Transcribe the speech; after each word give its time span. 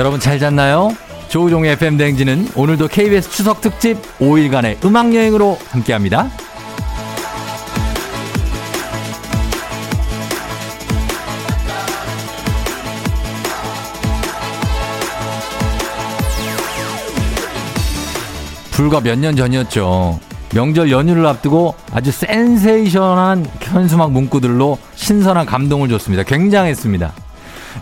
여러분 0.00 0.18
잘 0.18 0.38
잤나요? 0.38 0.96
조우종의 1.28 1.72
FM 1.72 1.98
댕지는 1.98 2.48
오늘도 2.56 2.88
KBS 2.88 3.28
추석 3.28 3.60
특집 3.60 3.98
5일간의 4.18 4.82
음악 4.82 5.14
여행으로 5.14 5.58
함께합니다. 5.68 6.30
불과 18.70 19.00
몇 19.02 19.18
년 19.18 19.36
전이었죠. 19.36 20.18
명절 20.54 20.90
연휴를 20.90 21.26
앞두고 21.26 21.74
아주 21.92 22.10
센세이션한 22.10 23.46
현수막 23.60 24.12
문구들로 24.12 24.78
신선한 24.94 25.44
감동을 25.44 25.90
줬습니다. 25.90 26.22
굉장했습니다. 26.22 27.12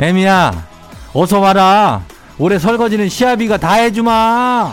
에미야, 0.01 0.67
어서 1.13 1.41
와라. 1.41 2.03
올해 2.39 2.59
설거지는 2.59 3.09
시아비가 3.09 3.57
다 3.57 3.75
해주마. 3.75 4.73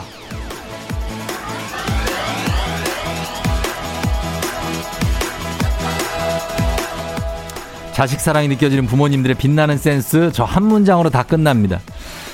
자식 7.94 8.19
사랑이 8.19 8.47
느껴지는 8.50 8.88
부모님들의 8.88 9.36
빛나는 9.38 9.77
센스 9.77 10.31
저 10.33 10.44
한 10.44 10.64
문장으로 10.64 11.09
다 11.09 11.23
끝납니다. 11.23 11.80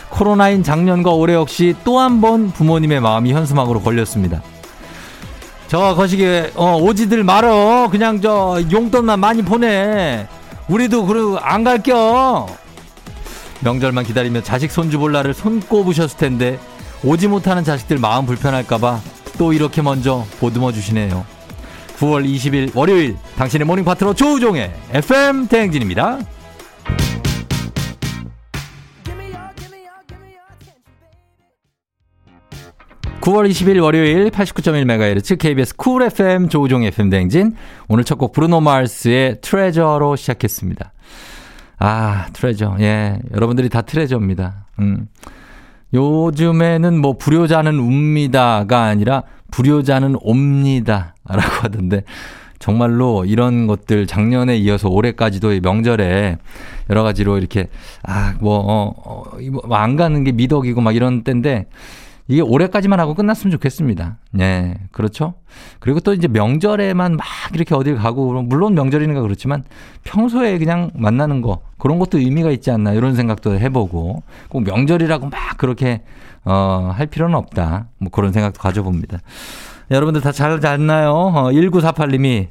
코로나인 0.10 0.64
작년과 0.64 1.12
올해 1.12 1.36
역시 1.36 1.76
또 1.84 2.00
한 2.00 2.20
번 2.20 2.52
부모님의 2.52 3.00
마음이 3.00 3.32
현수막으로 3.32 3.82
걸렸습니다. 3.82 4.42
저 5.68 5.96
거시기 5.96 6.26
어, 6.56 6.78
오지들 6.82 7.24
말어 7.24 7.88
그냥 7.92 8.20
저 8.22 8.60
용돈만 8.72 9.20
많이 9.20 9.42
보내 9.44 10.28
우리도 10.68 11.06
그러고 11.06 11.40
안 11.40 11.64
갈겨 11.64 12.48
명절만 13.64 14.04
기다리며 14.06 14.42
자식 14.42 14.72
손주 14.72 15.00
볼 15.00 15.12
날을 15.12 15.34
손꼽으셨을 15.34 16.18
텐데 16.18 16.60
오지 17.04 17.28
못하는 17.28 17.64
자식들 17.64 17.98
마음 17.98 18.26
불편할까봐 18.26 19.00
또 19.38 19.54
이렇게 19.54 19.82
먼저 19.82 20.26
보듬어 20.40 20.72
주시네요. 20.72 21.26
9월 21.98 22.26
20일 22.26 22.76
월요일 22.76 23.16
당신의 23.38 23.66
모닝 23.66 23.86
파트너 23.86 24.14
조우종의 24.14 24.72
FM 24.92 25.48
대행진입니다. 25.48 26.20
9월 33.22 33.48
20일 33.50 33.82
월요일 33.84 34.32
89.1MHz 34.32 35.38
KBS 35.38 35.76
쿨 35.76 36.02
FM 36.04 36.50
조우종 36.50 36.84
FM 36.84 37.10
대행진. 37.12 37.56
오늘 37.88 38.04
첫 38.04 38.18
곡 38.18 38.34
브루노 38.34 38.62
마르스의 38.62 39.38
트레저로 39.42 40.16
시작했습니다. 40.16 40.94
아, 41.84 42.28
트레저. 42.32 42.78
예. 42.80 43.20
여러분들이 43.34 43.68
다 43.68 43.82
트레저입니다. 43.82 44.68
음. 44.80 45.08
요즘에는 45.96 47.02
뭐 47.02 47.18
불효자는 47.18 47.80
웁니다가 47.80 48.84
아니라 48.84 49.24
불효자는 49.50 50.16
옵니다. 50.22 51.16
라고 51.28 51.42
하던데 51.42 52.04
정말로 52.60 53.26
이런 53.26 53.66
것들 53.66 54.06
작년에 54.06 54.58
이어서 54.58 54.90
올해까지도 54.90 55.60
명절에 55.62 56.38
여러 56.92 57.02
가지로 57.02 57.40
이렇게 57.40 57.68
아, 58.04 58.36
뭐, 58.40 58.60
어, 58.60 58.94
어, 59.04 59.38
뭐안 59.68 59.96
가는 59.96 60.24
게 60.24 60.32
미덕이고 60.32 60.82
막 60.82 60.96
이런 60.96 61.24
때인데 61.24 61.66
이게 62.28 62.42
올해까지만 62.42 63.00
하고 63.00 63.14
끝났으면 63.14 63.52
좋겠습니다. 63.52 64.18
예, 64.40 64.76
그렇죠? 64.92 65.34
그리고 65.80 66.00
또 66.00 66.14
이제 66.14 66.28
명절에만 66.28 67.18
막 67.18 67.26
이렇게 67.54 67.76
어딜 67.76 67.96
가고, 67.96 68.42
물론 68.42 68.74
명절이니까 68.76 69.22
그렇지만 69.22 69.64
평소에 70.04 70.58
그냥 70.58 70.92
만나는 70.94 71.42
거, 71.42 71.62
그런 71.78 72.00
것도 72.00 72.20
의미가 72.20 72.52
있지 72.52 72.72
않나, 72.72 72.94
이런 72.94 73.16
생각도 73.16 73.60
해보고, 73.60 74.24
꼭 74.50 74.64
명절이라고 74.64 75.28
막 75.28 75.58
그렇게, 75.58 76.04
어, 76.46 76.92
할 76.96 77.08
필요는 77.08 77.36
없다. 77.36 77.88
뭐 77.98 78.10
그런 78.12 78.32
생각도 78.32 78.62
가져봅니다. 78.62 79.20
여러분들 79.92 80.22
다 80.22 80.32
잘 80.32 80.60
잤나요? 80.62 81.12
어, 81.12 81.52
1948님이 81.52 82.48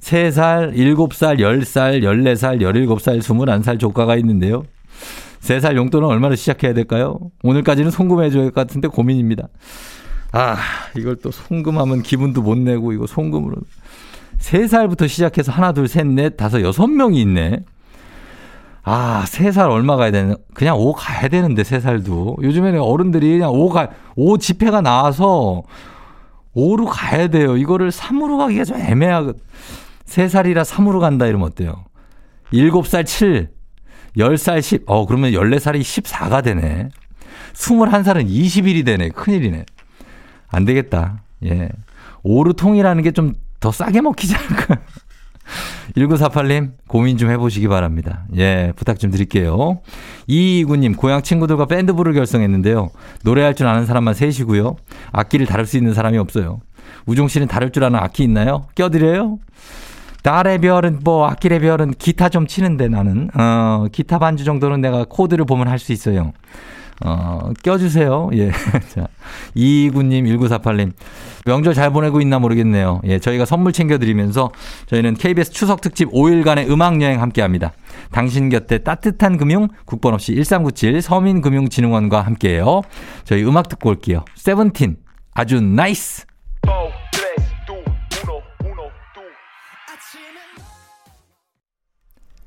3살, 0.00 0.74
7살, 0.76 1.38
10살, 1.40 2.02
14살, 2.02 2.60
17살, 2.60 3.20
21살 3.20 3.80
조카가 3.80 4.16
있는데요. 4.16 4.62
3살 5.40 5.76
용돈은 5.76 6.06
얼마나 6.08 6.36
시작해야 6.36 6.74
될까요? 6.74 7.18
오늘까지는 7.42 7.90
송금해줘야 7.90 8.44
할 8.44 8.50
것 8.50 8.66
같은데 8.66 8.88
고민입니다. 8.88 9.48
아, 10.32 10.56
이걸 10.96 11.16
또 11.16 11.30
송금하면 11.30 12.02
기분도 12.02 12.42
못 12.42 12.58
내고, 12.58 12.92
이거 12.92 13.06
송금으로. 13.06 13.56
3살부터 14.40 15.08
시작해서 15.08 15.52
하나, 15.52 15.72
둘, 15.72 15.88
셋, 15.88 16.06
넷, 16.06 16.36
다섯, 16.36 16.60
여섯 16.62 16.86
명이 16.86 17.20
있네. 17.22 17.60
아, 18.84 19.24
3살 19.26 19.70
얼마 19.70 19.96
가야 19.96 20.10
되나? 20.10 20.34
그냥 20.54 20.76
5 20.76 20.92
가야 20.92 21.28
되는데, 21.28 21.62
3살도. 21.62 22.42
요즘에는 22.42 22.80
어른들이 22.80 23.30
그냥 23.38 23.50
5 23.52 23.68
가, 23.70 23.88
5 24.16 24.38
지폐가 24.38 24.80
나와서 24.80 25.62
5로 26.56 26.86
가야 26.90 27.28
돼요. 27.28 27.56
이거를 27.56 27.90
3으로 27.90 28.38
가기가 28.38 28.64
좀 28.64 28.78
애매하고. 28.78 29.32
3살이라 30.06 30.64
3으로 30.64 31.00
간다 31.00 31.26
이러면 31.26 31.46
어때요? 31.48 31.84
7살 32.52 33.04
7, 33.06 33.50
10살 34.18 34.60
10, 34.60 34.82
어, 34.86 35.06
그러면 35.06 35.32
14살이 35.32 35.80
14가 35.80 36.42
되네. 36.42 36.88
21살은 37.54 38.28
20일이 38.28 38.84
되네. 38.84 39.10
큰일이네. 39.10 39.64
안 40.48 40.64
되겠다. 40.64 41.22
예. 41.44 41.68
오르통이라는 42.22 43.02
게 43.02 43.12
좀 43.12 43.34
더 43.60 43.72
싸게 43.72 44.00
먹히지 44.00 44.36
않을까. 44.36 44.76
1948님, 45.96 46.72
고민 46.86 47.16
좀 47.16 47.30
해보시기 47.30 47.66
바랍니다. 47.68 48.24
예, 48.36 48.72
부탁 48.76 48.98
좀 49.00 49.10
드릴게요. 49.10 49.80
이이구님, 50.26 50.94
고향 50.94 51.22
친구들과 51.22 51.66
밴드부를 51.66 52.12
결성했는데요. 52.12 52.90
노래할 53.24 53.54
줄 53.54 53.66
아는 53.66 53.86
사람만 53.86 54.14
셋이고요. 54.14 54.76
악기를 55.10 55.46
다룰 55.46 55.66
수 55.66 55.76
있는 55.76 55.94
사람이 55.94 56.18
없어요. 56.18 56.60
우종 57.06 57.28
씨는 57.28 57.48
다룰 57.48 57.72
줄 57.72 57.82
아는 57.84 57.98
악기 57.98 58.22
있나요? 58.22 58.66
껴드려요? 58.74 59.38
딸의 60.28 60.58
별은 60.58 61.00
뭐 61.04 61.26
악기의 61.26 61.58
별은 61.60 61.92
기타 61.92 62.28
좀 62.28 62.46
치는데 62.46 62.88
나는 62.88 63.30
어 63.34 63.86
기타 63.90 64.18
반주 64.18 64.44
정도는 64.44 64.82
내가 64.82 65.06
코드를 65.08 65.46
보면 65.46 65.68
할 65.68 65.78
수 65.78 65.92
있어요. 65.92 66.32
어 67.02 67.52
껴주세요. 67.62 68.28
예. 68.34 68.50
자 68.92 69.08
이구님 69.54 70.26
1948님 70.26 70.92
명절 71.46 71.72
잘 71.72 71.90
보내고 71.90 72.20
있나 72.20 72.38
모르겠네요. 72.40 73.00
예 73.04 73.18
저희가 73.18 73.46
선물 73.46 73.72
챙겨드리면서 73.72 74.50
저희는 74.88 75.14
KBS 75.14 75.50
추석 75.52 75.80
특집 75.80 76.10
5일간의 76.10 76.68
음악 76.68 77.00
여행 77.00 77.22
함께 77.22 77.40
합니다. 77.40 77.72
당신 78.12 78.50
곁에 78.50 78.78
따뜻한 78.78 79.38
금융 79.38 79.68
국번 79.86 80.12
없이 80.12 80.34
1397 80.34 81.00
서민금융진흥원과 81.00 82.20
함께해요. 82.20 82.82
저희 83.24 83.44
음악 83.44 83.70
듣고 83.70 83.88
올게요. 83.88 84.26
세븐틴 84.34 84.96
아주 85.32 85.62
nice. 85.62 86.27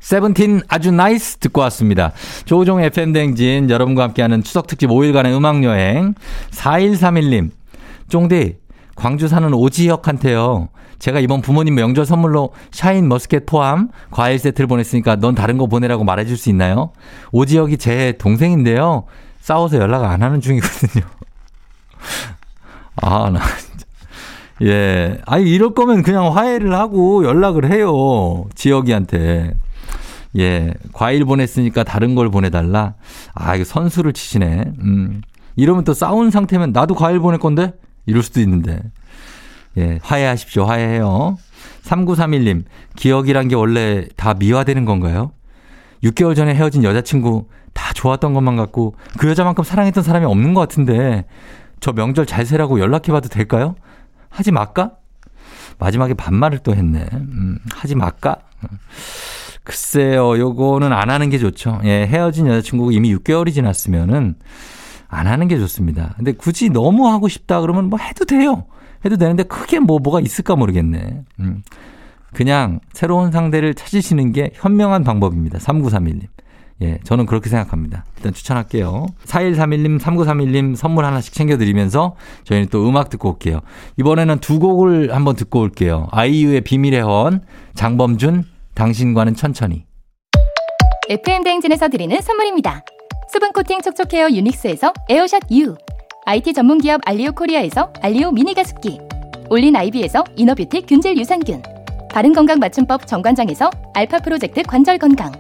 세븐틴 0.02 0.62
아주 0.68 0.92
nice 0.92 1.38
듣고 1.38 1.62
왔습니다. 1.62 2.12
조우종 2.46 2.82
FM댕진 2.82 3.70
여러분과 3.70 4.04
함께하는 4.04 4.44
추석특집 4.44 4.90
5일간의 4.90 5.36
음악여행 5.38 6.16
4131님 6.50 7.52
쫑디 8.10 8.58
광주 8.96 9.28
사는 9.28 9.54
오지혁한테요. 9.54 10.70
제가 11.00 11.20
이번 11.20 11.42
부모님 11.42 11.76
명절 11.76 12.06
선물로 12.06 12.52
샤인 12.72 13.08
머스켓 13.08 13.46
포함 13.46 13.90
과일 14.12 14.38
세트를 14.38 14.68
보냈으니까 14.68 15.16
넌 15.16 15.34
다른 15.34 15.58
거 15.58 15.68
보내라고 15.68 16.04
말해줄 16.04 16.36
수 16.36 16.50
있나요? 16.50 16.92
오지혁이 17.32 17.78
제 17.78 18.14
동생인데요. 18.20 19.06
싸워서 19.40 19.78
연락 19.78 20.04
안 20.04 20.22
하는 20.22 20.42
중이거든요. 20.42 21.04
아, 23.02 23.32
나 23.32 23.40
진짜. 23.58 23.86
예. 24.64 25.20
아니, 25.26 25.50
이럴 25.50 25.74
거면 25.74 26.04
그냥 26.04 26.36
화해를 26.36 26.74
하고 26.76 27.24
연락을 27.26 27.72
해요. 27.72 28.46
지혁이한테. 28.54 29.54
예, 30.38 30.74
과일 30.94 31.26
보냈으니까 31.26 31.84
다른 31.84 32.16
걸 32.16 32.30
보내달라. 32.30 32.96
아, 33.34 33.56
이거 33.56 33.64
선수를 33.64 34.14
치시네. 34.14 34.74
음. 34.80 35.22
이러면 35.56 35.84
또 35.84 35.94
싸운 35.94 36.32
상태면 36.32 36.72
나도 36.72 36.96
과일 36.96 37.20
보낼 37.20 37.40
건데? 37.40 37.74
이럴 38.06 38.24
수도 38.24 38.40
있는데. 38.40 38.82
예, 39.78 40.00
화해하십시오. 40.02 40.66
화해해요. 40.66 41.38
3931님, 41.84 42.64
기억이란 42.96 43.48
게 43.48 43.56
원래 43.56 44.08
다 44.16 44.34
미화되는 44.34 44.86
건가요? 44.86 45.32
6개월 46.04 46.36
전에 46.36 46.54
헤어진 46.56 46.84
여자친구 46.84 47.48
다 47.74 47.94
좋았던 47.94 48.34
것만 48.34 48.56
같고 48.56 48.96
그 49.18 49.30
여자만큼 49.30 49.64
사랑했던 49.64 50.04
사람이 50.04 50.26
없는 50.26 50.54
것 50.54 50.62
같은데 50.62 51.26
저 51.80 51.94
명절 51.94 52.26
잘 52.26 52.46
세라고 52.46 52.80
연락해봐도 52.80 53.30
될까요? 53.30 53.76
하지 54.30 54.52
말까? 54.52 54.92
마지막에 55.78 56.14
반말을 56.14 56.60
또 56.60 56.76
했네. 56.76 57.08
음, 57.14 57.58
하지 57.72 57.96
말까? 57.96 58.38
글쎄요, 59.64 60.38
요거는 60.38 60.92
안 60.92 61.10
하는 61.10 61.30
게 61.30 61.38
좋죠. 61.38 61.82
예, 61.84 62.08
헤어진 62.08 62.48
여자친구가 62.48 62.92
이미 62.94 63.14
6개월이 63.16 63.54
지났으면은 63.54 64.36
안 65.08 65.28
하는 65.28 65.48
게 65.48 65.60
좋습니다. 65.60 66.14
근데 66.16 66.32
굳이 66.32 66.70
너무 66.70 67.08
하고 67.08 67.28
싶다 67.28 67.62
그러면 67.62 67.90
뭐 67.90 68.00
해도 68.00 68.26
돼요. 68.26 68.66
해도 69.06 69.18
되는데 69.18 69.44
크게 69.44 69.80
뭐 69.80 70.00
뭐가 70.00 70.20
있을까 70.22 70.56
모르겠네. 70.56 71.24
음. 71.42 71.64
그냥 72.34 72.80
새로운 72.94 73.32
상대를 73.32 73.74
찾으시는 73.74 74.32
게 74.32 74.52
현명한 74.54 75.04
방법입니다. 75.04 75.60
3931님. 75.60 76.28
예, 76.82 76.98
저는 77.04 77.28
그렇게 77.28 77.50
생각합니다. 77.50 78.06
일단 78.18 78.34
추천할게요. 78.34 79.06
4131님, 79.26 80.00
3931님 80.00 80.76
선물 80.76 81.06
하나씩 81.06 81.34
챙겨드리면서 81.34 82.16
저희는 82.46 82.70
또 82.72 82.88
음악 82.90 83.10
듣고 83.10 83.30
올게요. 83.30 83.60
이번에는 83.98 84.40
두 84.40 84.60
곡을 84.60 85.14
한번 85.14 85.36
듣고 85.36 85.60
올게요. 85.60 86.08
아이유의 86.12 86.62
비밀의 86.62 87.02
화원, 87.02 87.42
장범준, 87.76 88.46
당신과는 88.82 89.36
천천히. 89.36 89.86
FM 91.08 91.44
대행진에서 91.44 91.88
드리는 91.90 92.20
선물입니다. 92.20 92.84
수분 93.32 93.52
코팅 93.52 93.80
촉촉 93.80 94.12
헤어 94.12 94.28
유닉스에서 94.28 94.92
에어샷 95.08 95.52
U, 95.52 95.76
IT 96.26 96.54
전문 96.54 96.80
기업 96.80 97.00
알리오 97.06 97.32
코리아에서 97.34 97.94
알리오 98.02 98.32
미니 98.32 98.56
가습기, 98.56 99.00
올린 99.52 99.76
아이비에서 99.76 100.24
이너뷰티 100.36 100.88
균질 100.88 101.16
유산균, 101.16 101.62
바른 102.12 102.34
건강 102.34 102.58
맞춤법 102.58 103.06
정관장에서 103.06 103.70
알파 103.94 104.18
프로젝트 104.18 104.64
관절 104.64 104.98
건강, 104.98 105.32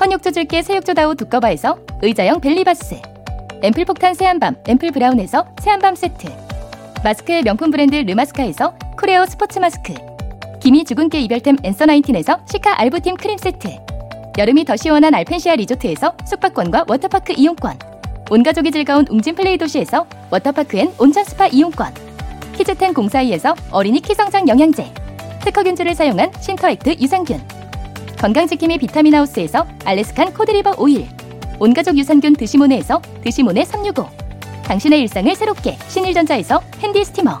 헌육조질게 0.00 0.62
새육조다우 0.62 1.14
두꺼바에서 1.14 1.78
의자형 2.02 2.40
벨리바스, 2.40 3.00
앰플 3.62 3.84
폭탄 3.84 4.14
새한밤 4.14 4.56
앰플 4.66 4.90
브라운에서 4.90 5.46
새한밤 5.60 5.94
세트, 5.94 6.26
마스크의 7.04 7.44
명품 7.44 7.70
브랜드 7.70 7.94
르마스카에서 7.94 8.76
쿠레오 8.96 9.26
스포츠 9.26 9.60
마스크, 9.60 9.94
기미 10.62 10.84
주근깨 10.84 11.20
이별템 11.22 11.56
앤서 11.64 11.86
나인틴에서 11.86 12.38
시카 12.46 12.80
알부팀 12.80 13.16
크림 13.16 13.36
세트, 13.36 13.68
여름이 14.38 14.64
더 14.64 14.76
시원한 14.76 15.12
알펜시아 15.12 15.56
리조트에서 15.56 16.14
숙박권과 16.24 16.84
워터파크 16.86 17.32
이용권, 17.36 17.76
온 18.30 18.44
가족이 18.44 18.70
즐거운 18.70 19.04
웅진 19.10 19.34
플레이 19.34 19.58
도시에서 19.58 20.06
워터파크 20.30 20.78
and 20.78 20.92
온천 20.98 21.24
스파 21.24 21.48
이용권, 21.48 21.92
키즈텐 22.56 22.94
공사이에서 22.94 23.56
어린이 23.72 24.00
키성장 24.00 24.46
영양제, 24.46 24.88
특허균주를 25.40 25.96
사용한 25.96 26.30
신터액트 26.40 26.90
유산균, 27.00 27.40
건강지킴이 28.20 28.78
비타민하우스에서 28.78 29.66
알래스칸 29.84 30.32
코드리버 30.32 30.76
오일, 30.78 31.08
온가족 31.58 31.98
유산균 31.98 32.34
드시모네에서 32.34 33.02
드시모네 33.24 33.64
365, 33.64 34.06
당신의 34.62 35.00
일상을 35.00 35.34
새롭게 35.34 35.76
신일전자에서 35.88 36.62
handy 36.78 37.04
steamer, 37.04 37.40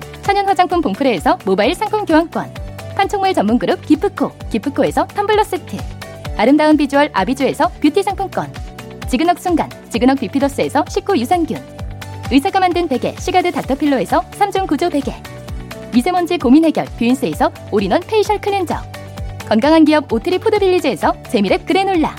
천연 0.31 0.47
화장품 0.47 0.79
봉프레에서 0.79 1.39
모바일 1.43 1.75
상품 1.75 2.05
교환권, 2.05 2.53
판촉물 2.95 3.33
전문 3.33 3.59
그룹 3.59 3.85
기프코, 3.85 4.31
기프코에서 4.49 5.05
텀블러 5.07 5.43
세트, 5.43 5.75
아름다운 6.37 6.77
비주얼 6.77 7.09
아비주에서 7.11 7.69
뷰티 7.81 8.01
상품권, 8.01 8.49
지그넉 9.09 9.37
순간, 9.39 9.69
지그넉 9.89 10.17
비피더스에서 10.21 10.85
식구 10.87 11.19
유산균, 11.19 11.61
의사가 12.31 12.61
만든 12.61 12.87
베개 12.87 13.17
시가드 13.19 13.51
닥터필로에서 13.51 14.21
3종 14.21 14.67
구조 14.67 14.89
베개, 14.89 15.13
미세먼지 15.93 16.37
고민 16.37 16.63
해결 16.63 16.85
뷰인스에서 16.97 17.51
all-in-one 17.69 17.99
facial 18.07 18.39
cleanser, 18.39 18.77
건강한 19.49 19.83
기업 19.83 20.13
오트리 20.13 20.39
푸드빌리지에서 20.39 21.11
재미랩 21.23 21.65
그래놀라, 21.65 22.15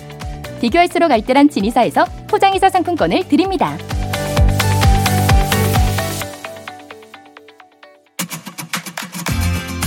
비교할수록 0.60 1.10
알뜰한 1.10 1.48
진이사에서 1.48 2.04
포장이사 2.28 2.68
상품권을 2.68 3.26
드립니다. 3.26 3.74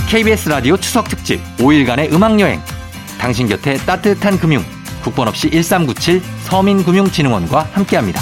KBS 0.08 0.48
라디오 0.48 0.76
추석 0.76 1.08
특집 1.08 1.40
5일간의 1.56 2.12
음악 2.12 2.38
여행. 2.38 2.60
당신 3.18 3.48
곁에 3.48 3.74
따뜻한 3.74 4.38
금융. 4.38 4.62
국번 5.02 5.26
없이 5.26 5.50
1397 5.50 6.20
서민금융진흥원과 6.44 7.62
함께합니다. 7.72 8.20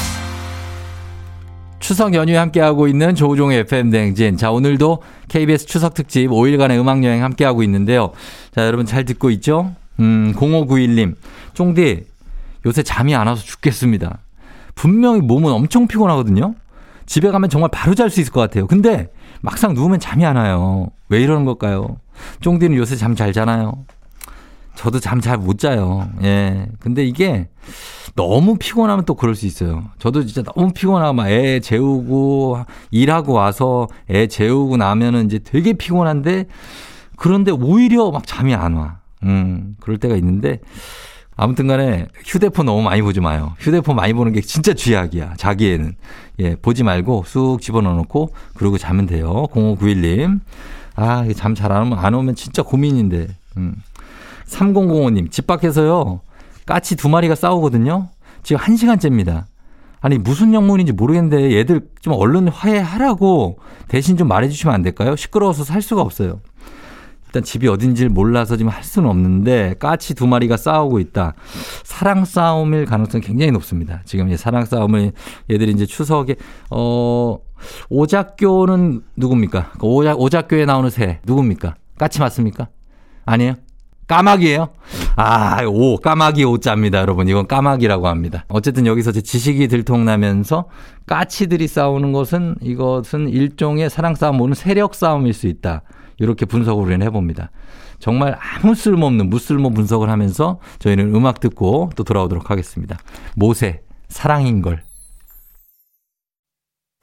추석 1.80 2.14
연휴에 2.14 2.36
함께하고 2.38 2.88
있는 2.88 3.14
조우종의 3.14 3.58
FM 3.60 3.90
대행진. 3.90 4.38
자, 4.38 4.50
오늘도 4.50 5.02
KBS 5.28 5.66
추석 5.66 5.92
특집 5.92 6.28
5일간의 6.28 6.80
음악 6.80 7.04
여행 7.04 7.22
함께하고 7.22 7.62
있는데요. 7.62 8.12
자, 8.54 8.66
여러분 8.66 8.86
잘 8.86 9.04
듣고 9.04 9.28
있죠? 9.32 9.74
음, 10.00 10.32
0591님. 10.36 11.16
쫑디, 11.52 12.04
요새 12.64 12.82
잠이 12.82 13.14
안 13.14 13.26
와서 13.26 13.42
죽겠습니다. 13.42 14.20
분명히 14.74 15.20
몸은 15.20 15.52
엄청 15.52 15.86
피곤하거든요? 15.86 16.54
집에 17.04 17.30
가면 17.30 17.50
정말 17.50 17.68
바로 17.70 17.94
잘 17.94 18.08
수 18.08 18.22
있을 18.22 18.32
것 18.32 18.40
같아요. 18.40 18.66
근데 18.66 19.08
막상 19.44 19.74
누우면 19.74 20.00
잠이 20.00 20.24
안 20.24 20.36
와요. 20.36 20.88
왜 21.10 21.22
이러는 21.22 21.44
걸까요? 21.44 21.98
쫑디는 22.40 22.76
요새 22.78 22.96
잠 22.96 23.14
잘 23.14 23.32
자나요? 23.34 23.84
저도 24.74 24.98
잠 25.00 25.20
잘 25.20 25.36
못 25.38 25.58
자요. 25.58 26.08
예. 26.22 26.66
근데 26.80 27.04
이게 27.04 27.48
너무 28.16 28.56
피곤하면 28.56 29.04
또 29.04 29.14
그럴 29.14 29.34
수 29.34 29.44
있어요. 29.46 29.84
저도 29.98 30.24
진짜 30.24 30.42
너무 30.54 30.72
피곤하고 30.72 31.12
막애 31.12 31.60
재우고 31.60 32.58
일하고 32.90 33.34
와서 33.34 33.86
애 34.08 34.26
재우고 34.28 34.78
나면은 34.78 35.26
이제 35.26 35.38
되게 35.38 35.74
피곤한데 35.74 36.46
그런데 37.16 37.50
오히려 37.52 38.10
막 38.10 38.26
잠이 38.26 38.54
안 38.54 38.74
와. 38.74 38.98
음, 39.24 39.76
그럴 39.80 39.98
때가 39.98 40.16
있는데 40.16 40.60
아무튼 41.36 41.66
간에 41.66 42.06
휴대폰 42.24 42.66
너무 42.66 42.82
많이 42.82 43.02
보지 43.02 43.20
마요. 43.20 43.54
휴대폰 43.58 43.96
많이 43.96 44.12
보는 44.12 44.32
게 44.32 44.40
진짜 44.40 44.72
쥐약이야. 44.72 45.34
자기에는. 45.36 45.94
예, 46.40 46.56
보지 46.56 46.82
말고 46.84 47.24
쑥 47.26 47.60
집어넣어 47.60 47.94
놓고 47.94 48.30
그러고 48.54 48.78
자면 48.78 49.06
돼요. 49.06 49.46
0591님. 49.52 50.40
아, 50.96 51.24
잠 51.34 51.54
잘 51.54 51.72
안 51.72 51.82
오면, 51.82 51.98
안 51.98 52.14
오면 52.14 52.34
진짜 52.36 52.62
고민인데. 52.62 53.28
음. 53.56 53.74
3005님, 54.46 55.30
집 55.30 55.46
밖에서요. 55.46 56.20
까치 56.66 56.96
두 56.96 57.08
마리가 57.08 57.34
싸우거든요. 57.34 58.08
지금 58.42 58.60
한 58.60 58.76
시간째입니다. 58.76 59.46
아니, 60.00 60.18
무슨 60.18 60.52
영문인지 60.52 60.92
모르겠는데 60.92 61.52
얘들 61.56 61.88
좀 62.00 62.12
얼른 62.12 62.48
화해하라고 62.48 63.58
대신 63.88 64.16
좀 64.16 64.28
말해주시면 64.28 64.74
안 64.74 64.82
될까요? 64.82 65.16
시끄러워서 65.16 65.64
살 65.64 65.80
수가 65.82 66.02
없어요. 66.02 66.40
일단 67.34 67.42
집이 67.42 67.66
어딘지를 67.66 68.10
몰라서 68.10 68.56
지금 68.56 68.70
할 68.70 68.84
수는 68.84 69.08
없는데 69.10 69.74
까치 69.80 70.14
두 70.14 70.28
마리가 70.28 70.56
싸우고 70.56 71.00
있다. 71.00 71.34
사랑 71.82 72.24
싸움일 72.24 72.84
가능성이 72.84 73.24
굉장히 73.24 73.50
높습니다. 73.50 74.02
지금 74.04 74.28
이제 74.28 74.36
사랑 74.36 74.64
싸움을 74.64 75.10
얘들이 75.50 75.72
이제 75.72 75.84
추석에 75.84 76.36
어 76.70 77.38
오작교는 77.88 79.02
누굽니까? 79.16 79.72
그 79.80 79.86
오작 79.86 80.20
오작교에 80.20 80.64
나오는 80.64 80.88
새 80.90 81.18
누굽니까? 81.24 81.74
까치 81.98 82.20
맞습니까? 82.20 82.68
아니에요? 83.26 83.54
까마귀예요? 84.06 84.68
아, 85.16 85.62
오, 85.64 85.96
까마귀 85.98 86.44
오자입니다, 86.44 86.98
여러분. 86.98 87.28
이건 87.28 87.46
까마귀라고 87.46 88.08
합니다. 88.08 88.44
어쨌든 88.48 88.86
여기서 88.86 89.12
제 89.12 89.20
지식이 89.20 89.68
들통나면서 89.68 90.68
까치들이 91.06 91.68
싸우는 91.68 92.12
것은 92.12 92.56
이것은 92.60 93.28
일종의 93.28 93.90
사랑 93.90 94.16
싸움 94.16 94.40
오는 94.40 94.54
세력 94.54 94.94
싸움일 94.94 95.32
수 95.32 95.46
있다. 95.46 95.82
이렇게 96.18 96.46
분석을 96.46 96.84
우리는 96.84 97.06
해봅니다. 97.06 97.50
정말 98.00 98.36
아무 98.40 98.74
쓸모없는 98.74 99.30
무쓸모 99.30 99.70
분석을 99.70 100.10
하면서 100.10 100.58
저희는 100.80 101.14
음악 101.14 101.40
듣고 101.40 101.90
또 101.96 102.02
돌아오도록 102.02 102.50
하겠습니다. 102.50 102.98
모세, 103.36 103.82
사랑인 104.08 104.62
걸. 104.62 104.82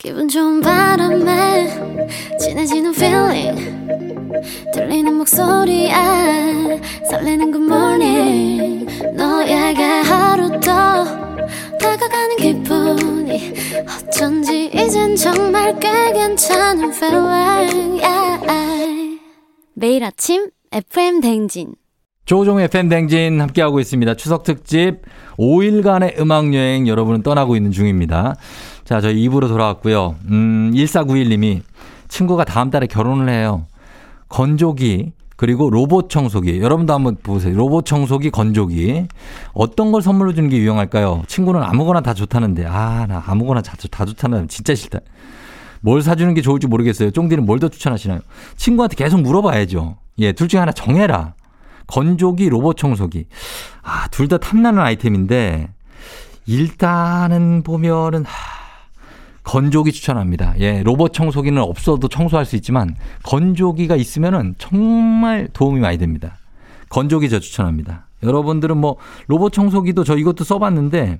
기분 0.01 0.27
좋은 0.27 0.61
바람에 0.61 1.67
진해지는 2.39 2.91
feeling 2.95 3.87
들리는 4.73 5.13
목소리에 5.13 5.91
설레는 7.07 7.51
good 7.51 7.71
morning 7.71 8.87
너에게 9.13 9.83
하루 9.83 10.49
더 10.59 11.05
다가가는 11.77 12.35
기분이 12.37 13.53
어쩐지 14.07 14.71
이젠 14.73 15.15
정말 15.15 15.79
꽤 15.79 16.11
괜찮은 16.13 16.91
feeling 16.91 18.03
yeah. 18.03 19.19
매일 19.75 20.03
아침 20.03 20.49
FM 20.71 21.21
댕진 21.21 21.75
조종의 22.25 22.69
팬댕진 22.69 23.41
함께하고 23.41 23.79
있습니다. 23.79 24.13
추석 24.15 24.43
특집 24.43 25.01
5일간의 25.37 26.17
음악여행 26.19 26.87
여러분은 26.87 27.23
떠나고 27.23 27.55
있는 27.55 27.71
중입니다. 27.71 28.35
자, 28.85 28.99
저희 29.01 29.27
2부로 29.27 29.47
돌아왔고요. 29.47 30.15
음, 30.29 30.71
1491님이 30.73 31.61
친구가 32.07 32.43
다음 32.45 32.69
달에 32.71 32.87
결혼을 32.87 33.29
해요. 33.29 33.65
건조기, 34.29 35.11
그리고 35.37 35.69
로봇 35.69 36.09
청소기. 36.09 36.61
여러분도 36.61 36.93
한번 36.93 37.17
보세요. 37.21 37.55
로봇 37.55 37.85
청소기, 37.85 38.29
건조기. 38.29 39.07
어떤 39.53 39.91
걸 39.91 40.01
선물로 40.01 40.33
주는 40.33 40.49
게 40.49 40.57
유용할까요? 40.57 41.23
친구는 41.27 41.63
아무거나 41.63 42.01
다 42.01 42.13
좋다는데. 42.13 42.65
아, 42.67 43.05
나 43.07 43.23
아무거나 43.25 43.61
다, 43.61 43.75
다 43.89 44.05
좋다는 44.05 44.47
진짜 44.49 44.75
싫다. 44.75 44.99
뭘 45.81 46.01
사주는 46.03 46.31
게 46.35 46.41
좋을지 46.41 46.67
모르겠어요. 46.67 47.09
쫑디는 47.11 47.45
뭘 47.45 47.59
더 47.59 47.69
추천하시나요? 47.69 48.19
친구한테 48.55 48.95
계속 48.95 49.19
물어봐야죠. 49.21 49.97
예, 50.19 50.31
둘 50.31 50.47
중에 50.47 50.59
하나 50.59 50.71
정해라. 50.71 51.33
건조기, 51.87 52.49
로봇 52.49 52.77
청소기. 52.77 53.25
아, 53.81 54.07
둘 54.09 54.27
다 54.27 54.37
탐나는 54.37 54.79
아이템인데, 54.79 55.69
일단은 56.45 57.63
보면은 57.63 58.25
하, 58.25 58.60
건조기 59.43 59.91
추천합니다. 59.91 60.53
예, 60.59 60.83
로봇 60.83 61.13
청소기는 61.13 61.61
없어도 61.61 62.07
청소할 62.07 62.45
수 62.45 62.55
있지만 62.55 62.95
건조기가 63.23 63.95
있으면은 63.95 64.55
정말 64.57 65.49
도움이 65.51 65.79
많이 65.79 65.97
됩니다. 65.97 66.37
건조기 66.89 67.29
저 67.29 67.39
추천합니다. 67.39 68.07
여러분들은 68.23 68.77
뭐 68.77 68.97
로봇 69.27 69.51
청소기도 69.53 70.03
저 70.03 70.15
이것도 70.15 70.43
써봤는데 70.43 71.17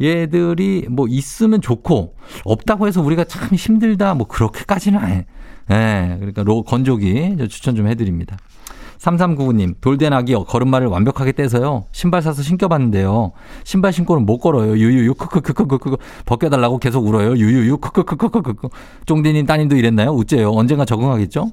얘들이 0.00 0.86
뭐 0.90 1.06
있으면 1.08 1.60
좋고 1.60 2.14
없다고 2.44 2.86
해서 2.86 3.00
우리가 3.00 3.24
참 3.24 3.48
힘들다 3.54 4.14
뭐 4.14 4.26
그렇게까지는 4.26 4.98
안 4.98 5.08
해. 5.10 5.26
예, 5.70 6.16
그러니까 6.18 6.42
로 6.42 6.62
건조기 6.62 7.36
저 7.38 7.46
추천 7.46 7.74
좀 7.74 7.86
해드립니다. 7.86 8.36
3399님, 9.02 9.74
돌된 9.80 10.12
아기 10.12 10.32
걸음마를 10.32 10.86
완벽하게 10.86 11.32
떼서요. 11.32 11.86
신발 11.90 12.22
사서 12.22 12.42
신겨봤는데요. 12.42 13.32
신발 13.64 13.92
신고는 13.92 14.24
못 14.24 14.38
걸어요. 14.38 14.76
유유유, 14.76 15.14
크크크크크크. 15.14 15.96
벗겨달라고 16.24 16.78
계속 16.78 17.06
울어요. 17.06 17.36
유유유, 17.36 17.78
크크크크크크. 17.78 18.68
쫑디님 19.06 19.46
따님도 19.46 19.76
이랬나요? 19.76 20.10
우째요. 20.10 20.50
언젠가 20.52 20.84
적응하겠죠? 20.84 21.50